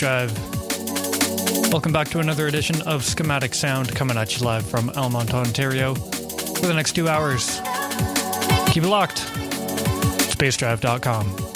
[0.00, 0.32] Drive.
[1.70, 5.94] Welcome back to another edition of Schematic Sound coming at you live from Almonte, Ontario
[5.94, 7.60] for the next two hours.
[8.72, 9.18] Keep it locked.
[10.32, 11.49] Spacedrive.com.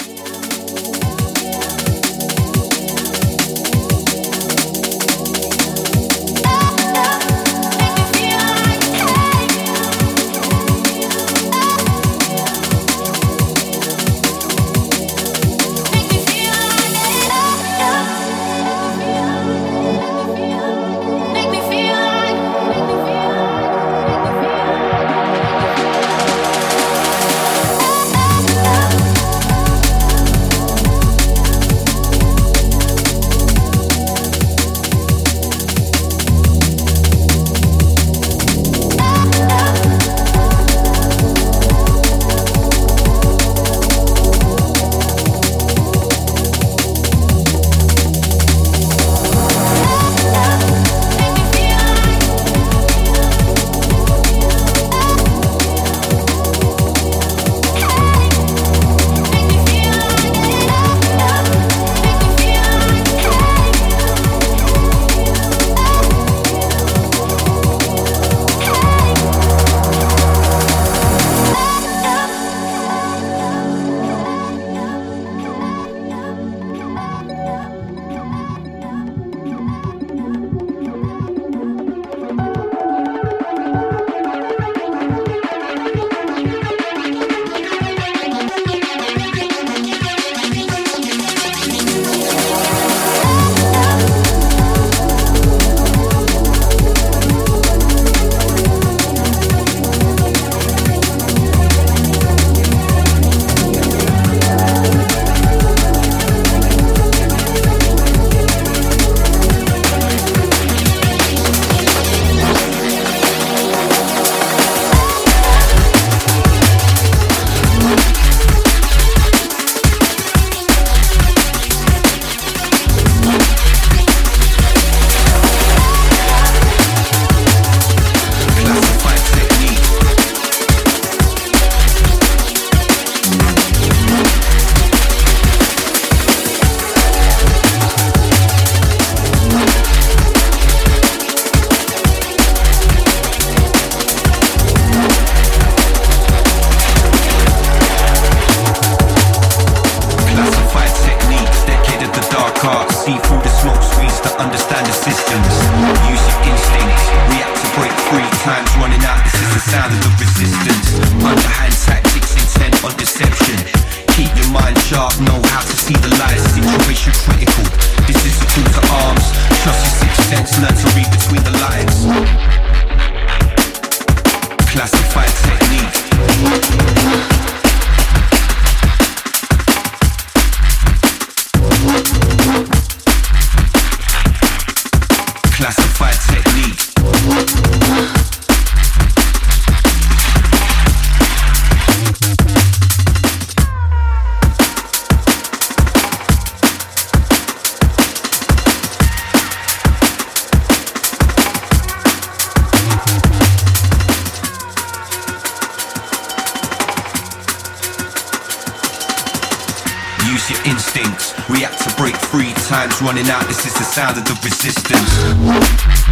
[213.05, 216.04] running out, this is sound of the resistance.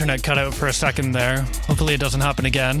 [0.00, 1.42] Internet cut out for a second there.
[1.66, 2.80] Hopefully, it doesn't happen again.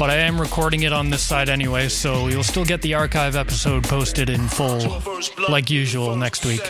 [0.00, 3.36] But I am recording it on this side anyway, so you'll still get the archive
[3.36, 5.00] episode posted in full,
[5.48, 6.60] like usual, next week.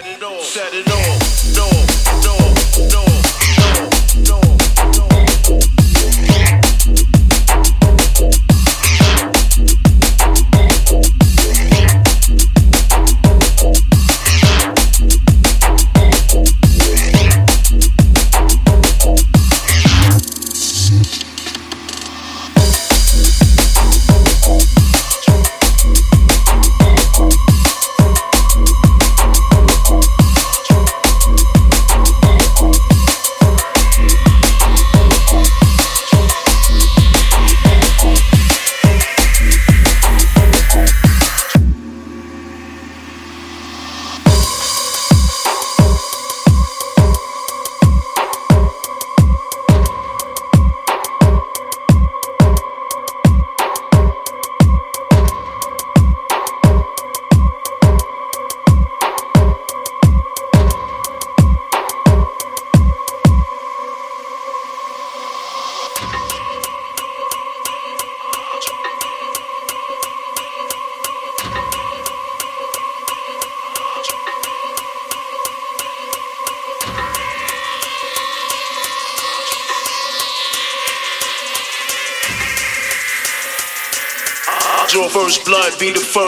[85.66, 86.26] Blood, be the first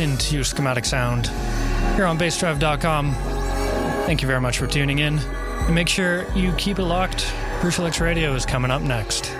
[0.00, 1.26] Into Schematic Sound
[1.96, 3.14] here on bassdrive.com.
[4.06, 5.18] Thank you very much for tuning in.
[5.18, 7.26] And make sure you keep it locked.
[7.60, 9.32] Crucial X Radio is coming up next.